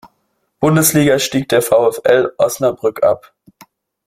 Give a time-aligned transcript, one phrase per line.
[0.59, 3.35] Bundesliga stieg der VfL Osnabrück ab.